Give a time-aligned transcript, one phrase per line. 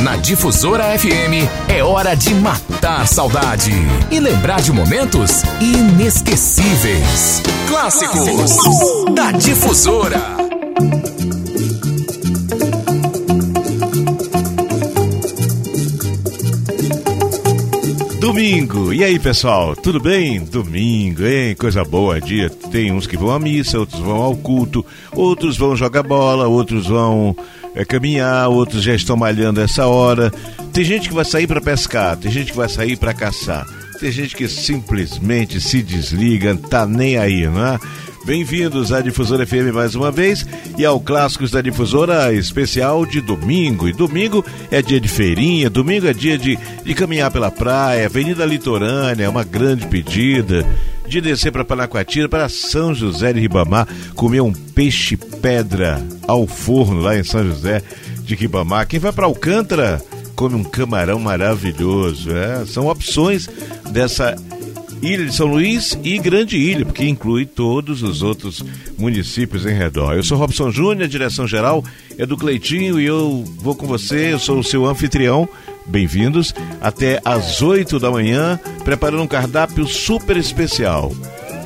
[0.00, 3.70] Na Difusora FM é hora de matar saudade
[4.10, 7.42] e lembrar de momentos inesquecíveis.
[7.68, 8.56] Clássicos
[9.14, 10.42] da Difusora.
[18.18, 18.92] Domingo.
[18.92, 19.74] E aí, pessoal?
[19.76, 20.40] Tudo bem?
[20.44, 21.54] Domingo, hein?
[21.54, 22.20] Coisa boa.
[22.20, 26.46] Dia tem uns que vão à missa, outros vão ao culto, outros vão jogar bola,
[26.46, 27.36] outros vão
[27.74, 30.30] é, caminhar, outros já estão malhando essa hora.
[30.72, 33.66] Tem gente que vai sair para pescar, tem gente que vai sair para caçar.
[33.98, 37.78] Tem gente que simplesmente se desliga, tá nem aí, não é?
[38.24, 40.46] Bem-vindos à Difusora FM mais uma vez
[40.78, 43.88] e ao Clássicos da Difusora especial de domingo.
[43.88, 48.44] E domingo é dia de feirinha, domingo é dia de, de caminhar pela praia, Avenida
[48.44, 50.64] Litorânea, é uma grande pedida.
[51.06, 57.00] De descer para Panacoatira, para São José de Ribamar, comer um peixe pedra ao forno
[57.00, 57.82] lá em São José
[58.22, 58.86] de Ribamar.
[58.86, 60.02] Quem vai para Alcântara
[60.34, 62.30] come um camarão maravilhoso.
[62.34, 62.64] É?
[62.66, 63.48] São opções
[63.90, 64.36] dessa
[65.02, 68.64] Ilha de São Luís e Grande Ilha, porque inclui todos os outros
[68.96, 70.14] municípios em redor.
[70.14, 71.84] Eu sou Robson Júnior, direção geral
[72.16, 75.48] é do Cleitinho e eu vou com você, eu sou o seu anfitrião.
[75.86, 81.12] Bem-vindos até às 8 da manhã, preparando um cardápio super especial.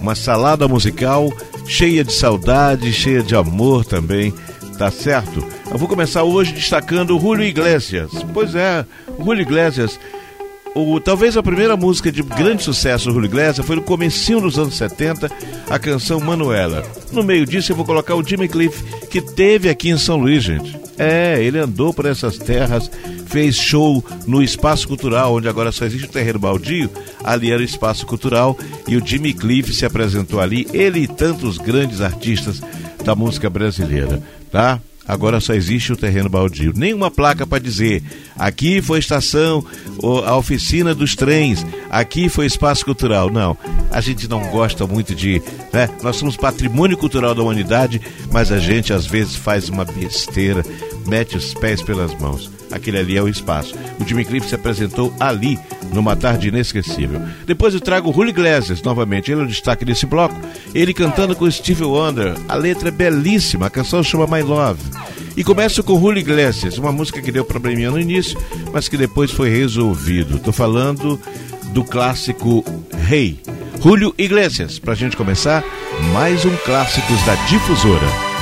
[0.00, 1.32] Uma salada musical
[1.66, 4.32] cheia de saudade, cheia de amor também,
[4.78, 5.44] tá certo?
[5.70, 8.10] Eu vou começar hoje destacando Julio Iglesias.
[8.32, 8.84] Pois é,
[9.18, 9.98] Julio Iglesias
[10.76, 14.58] o, talvez a primeira música de grande sucesso do Julio Iglesias foi no comecinho dos
[14.58, 15.30] anos 70,
[15.70, 16.84] a canção Manuela.
[17.10, 20.44] No meio disso eu vou colocar o Jimmy Cliff, que teve aqui em São Luís,
[20.44, 20.85] gente.
[20.98, 22.90] É, ele andou por essas terras,
[23.26, 26.90] fez show no Espaço Cultural, onde agora só existe o terreno baldio.
[27.22, 28.56] Ali era o Espaço Cultural
[28.88, 32.62] e o Jimmy Cliff se apresentou ali, ele e tantos grandes artistas
[33.04, 34.80] da música brasileira, tá?
[35.06, 36.72] Agora só existe o terreno baldio.
[36.74, 38.02] Nenhuma placa para dizer
[38.36, 39.64] aqui foi estação,
[40.24, 43.30] a oficina dos trens, aqui foi espaço cultural.
[43.30, 43.56] Não,
[43.90, 45.40] a gente não gosta muito de.
[45.72, 45.88] Né?
[46.02, 48.00] Nós somos patrimônio cultural da humanidade,
[48.32, 50.64] mas a gente às vezes faz uma besteira,
[51.06, 52.55] mete os pés pelas mãos.
[52.70, 53.74] Aquele ali é o espaço.
[54.00, 55.58] O Jimmy Cliff se apresentou ali,
[55.92, 57.20] numa tarde inesquecível.
[57.46, 59.30] Depois eu trago o Julio Iglesias novamente.
[59.30, 60.34] Ele é o destaque desse bloco.
[60.74, 62.34] Ele cantando com Steve Wonder.
[62.48, 63.66] A letra é belíssima.
[63.66, 64.80] A canção chama My Love.
[65.36, 68.40] E começo com Julio Iglesias, uma música que deu probleminha no início,
[68.72, 70.36] mas que depois foi resolvido.
[70.36, 71.20] Estou falando
[71.72, 72.64] do clássico
[73.06, 73.38] Rei.
[73.44, 73.56] Hey.
[73.82, 75.62] Julio Iglesias, pra gente começar,
[76.12, 78.35] mais um Clássicos da Difusora.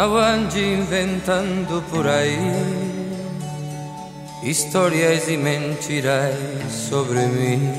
[0.00, 2.38] Não ande inventando por aí
[4.42, 6.34] histórias e mentiras
[6.88, 7.70] sobre mim.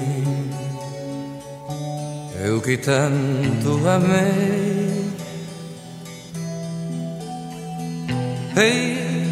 [2.45, 5.09] Eu que tanto amei.
[8.55, 9.25] Hey,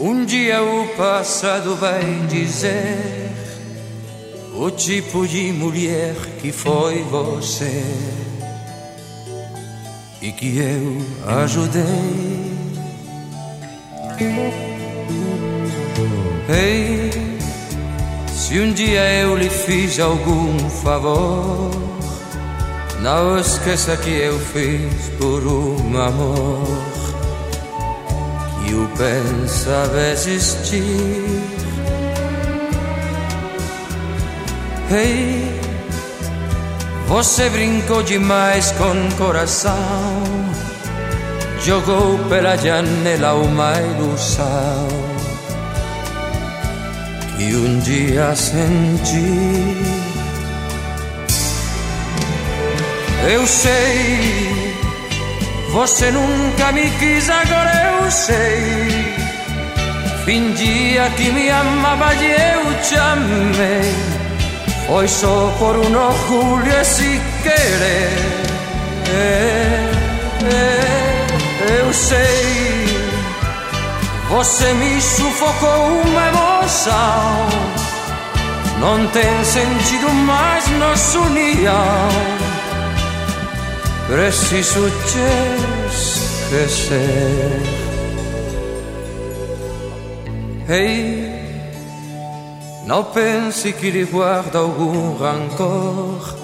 [0.00, 3.30] um dia o passado vai dizer
[4.56, 7.84] o tipo de mulher que foi você
[10.24, 11.82] e que eu ajudei.
[16.48, 17.10] Ei,
[18.32, 21.70] se um dia eu lhe fiz algum favor,
[23.02, 26.66] não esqueça que eu fiz por um amor
[28.64, 31.42] que o pensava existir.
[34.90, 35.53] Ei,
[37.06, 40.22] você brincou demais com coração,
[41.62, 44.88] jogou pela janela uma ilusão
[47.36, 49.76] que um dia senti.
[53.30, 54.74] Eu sei,
[55.72, 59.14] você nunca me quis, agora eu sei.
[60.24, 64.13] Fingia que me amava e eu te amei.
[64.86, 68.10] Hoy solo por uno Julio si querer
[69.08, 69.90] eh,
[70.44, 71.26] eh,
[71.78, 72.98] Eu sei
[74.28, 77.48] Você me sufocou uma emoção
[78.78, 82.08] Non ten sentido mais nos união
[84.06, 87.62] Preciso te esquecer
[90.68, 91.33] Ei hey.
[92.86, 96.36] Não pense que lhe guarda algum rancor.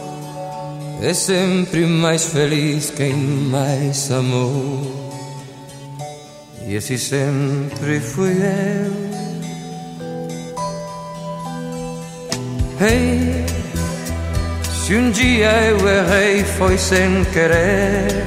[1.02, 5.00] É sempre mais feliz quem mais amou.
[6.66, 9.10] e assim sempre fui eu.
[12.86, 13.44] Ei,
[14.86, 18.26] se um dia eu errei foi sem querer,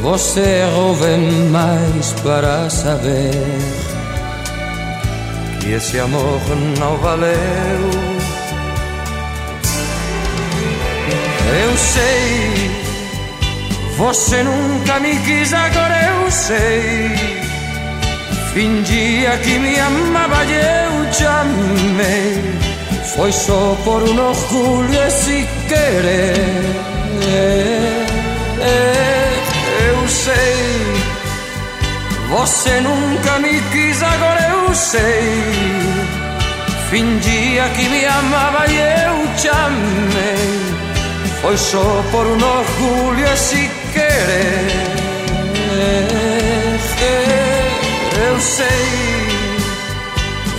[0.00, 3.81] você errou bem mais para saber
[5.62, 6.40] que esse amor
[6.78, 7.32] não valeu.
[11.64, 12.72] Eu sei
[13.96, 17.10] você nunca me quis, agora eu sei.
[18.52, 22.42] Fingia que me amava e eu te amei.
[23.14, 26.34] Foi só por um orgulho esse querer.
[29.88, 30.71] Eu sei.
[32.32, 35.42] Você nunca me quis, agora eu sei.
[36.88, 40.62] Fingia que me amava e eu te amei.
[41.42, 44.92] Foi só por um orgulho esse querer.
[48.32, 48.66] Eu sei,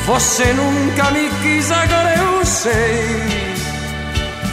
[0.06, 3.24] você nunca me quis, agora eu sei.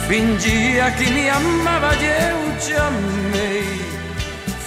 [0.09, 3.81] Fingia que me amava e eu te amei.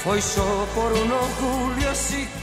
[0.04, 2.43] Foi só por um orgulho se querer.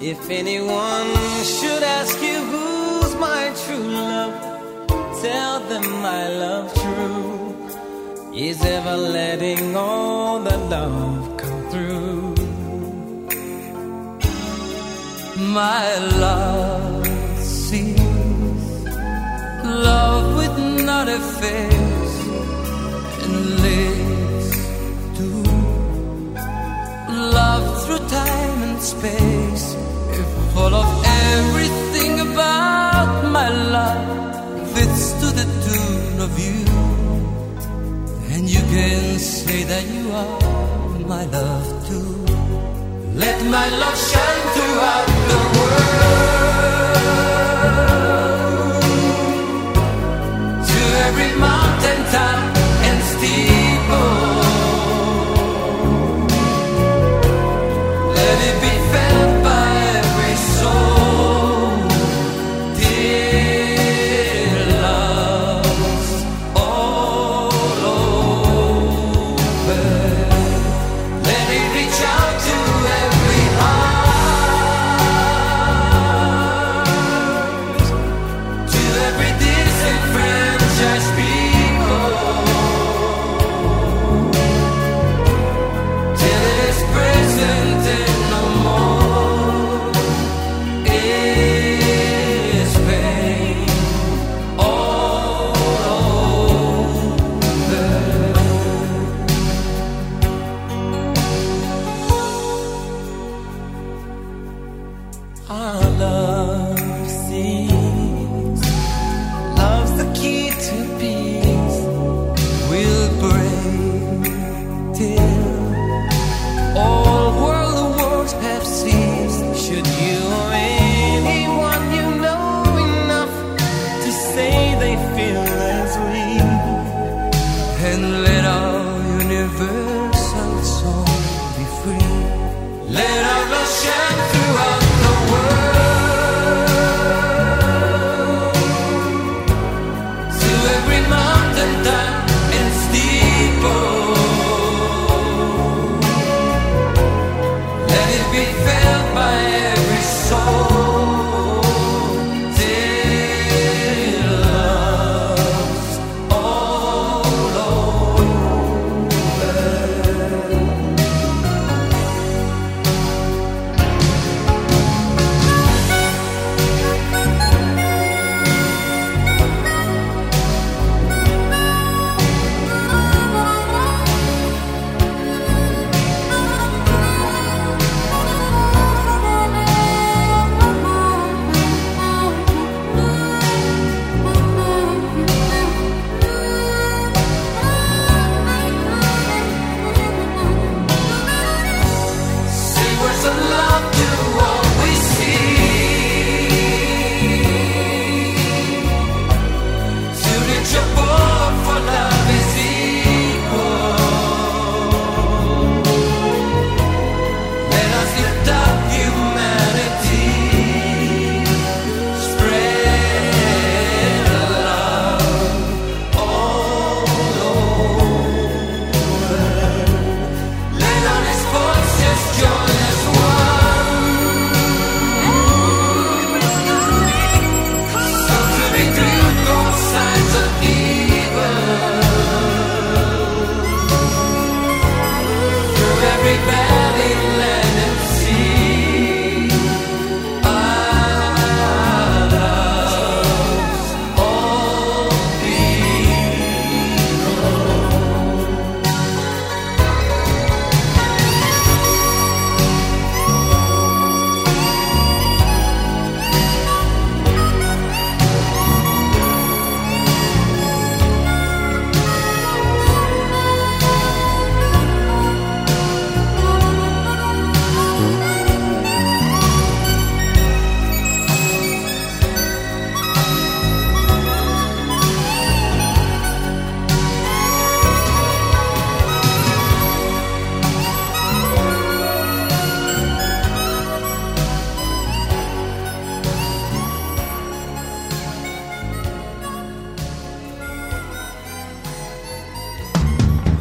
[0.00, 4.86] If anyone should ask you who's my true love,
[5.20, 12.34] tell them my love true is ever letting all the love come through.
[15.36, 17.06] My love
[17.38, 17.98] sees
[19.64, 21.87] love with not a face
[39.78, 40.38] say you are
[41.06, 42.10] my love too.
[43.14, 45.96] Let my love shine throughout the world.
[50.70, 52.40] To every mountain top
[52.88, 54.17] and steeple.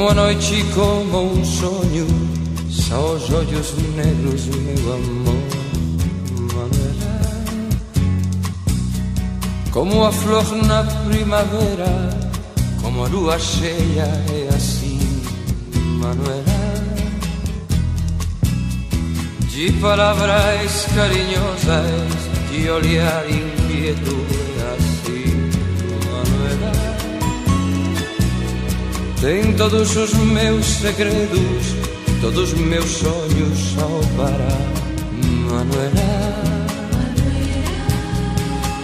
[0.00, 2.06] Como a noite, como um sonho,
[2.70, 5.34] só os olhos negros, meu amor,
[6.54, 7.20] Manuela.
[9.70, 12.18] Como a flor na primavera,
[12.80, 15.22] como a lua cheia, é assim,
[16.00, 16.44] Manuela.
[19.50, 22.16] De palavras carinhosas,
[22.50, 24.49] de olhar inquieto,
[29.20, 31.76] Tem todos os meus segredos,
[32.22, 34.48] todos meus sonhos só para
[35.50, 36.40] Manuela.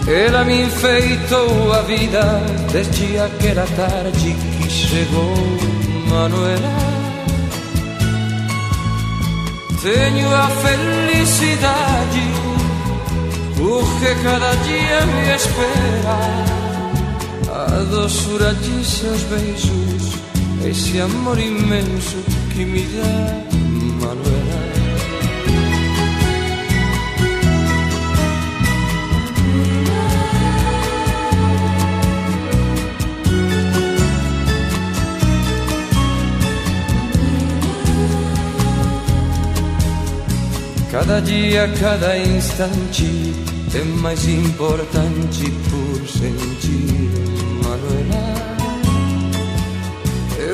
[0.07, 2.21] Ela me enfeitou a vida
[2.71, 5.33] desde aquela tarde que chegou
[6.07, 6.77] Manuela.
[9.81, 12.21] Tenho a felicidade
[13.57, 16.66] porque cada dia me espera
[17.67, 20.13] a doçura de seus beijos,
[20.65, 22.17] esse amor imenso
[22.53, 23.47] que me dá
[23.99, 24.67] Manuela.
[40.91, 43.33] Cada dia, cada instante
[43.75, 47.26] é mais importante por sentir,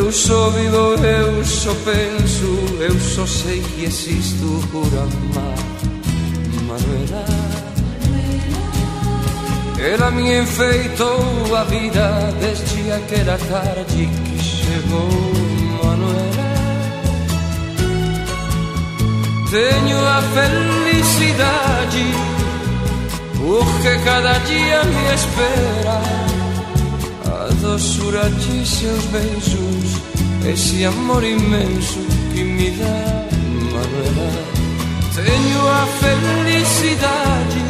[0.04, 5.56] Eu só vivo, eu só penso, eu só sei que existo por amar,
[6.68, 7.26] Manuela.
[9.80, 15.08] Ela me enfeitou a vida desde aquela tarde que chegou,
[15.86, 16.54] Manuela.
[19.52, 22.06] Tenho a felicidade
[23.38, 26.33] porque cada dia me espera
[27.64, 30.02] λάθος ουρακή σε ως βέζους
[30.46, 32.00] Εσύ αμόρ ημένσου
[32.34, 33.26] κοιμηδά
[33.72, 34.32] μα μερά
[35.16, 37.64] Τένιου αφελισιδάκι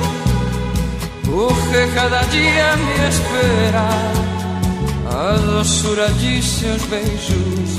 [1.36, 4.12] Ούχε χαδαγία μη εσπέρα.
[5.10, 7.72] Άδος ουρακή σε ως βέζους